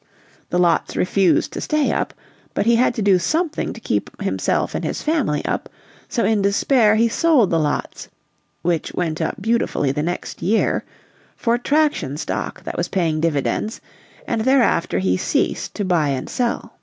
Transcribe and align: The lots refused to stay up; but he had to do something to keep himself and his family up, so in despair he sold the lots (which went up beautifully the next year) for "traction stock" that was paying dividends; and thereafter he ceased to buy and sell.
The 0.49 0.57
lots 0.57 0.95
refused 0.95 1.53
to 1.53 1.61
stay 1.61 1.91
up; 1.91 2.11
but 2.55 2.65
he 2.65 2.75
had 2.75 2.95
to 2.95 3.03
do 3.03 3.19
something 3.19 3.71
to 3.71 3.79
keep 3.79 4.19
himself 4.19 4.73
and 4.73 4.83
his 4.83 5.03
family 5.03 5.45
up, 5.45 5.69
so 6.09 6.25
in 6.25 6.41
despair 6.41 6.95
he 6.95 7.07
sold 7.07 7.51
the 7.51 7.59
lots 7.59 8.09
(which 8.63 8.95
went 8.95 9.21
up 9.21 9.39
beautifully 9.39 9.91
the 9.91 10.01
next 10.01 10.41
year) 10.41 10.83
for 11.37 11.55
"traction 11.59 12.17
stock" 12.17 12.63
that 12.63 12.77
was 12.77 12.87
paying 12.87 13.21
dividends; 13.21 13.79
and 14.27 14.41
thereafter 14.41 14.97
he 14.97 15.17
ceased 15.17 15.75
to 15.75 15.85
buy 15.85 16.09
and 16.09 16.31
sell. 16.31 16.79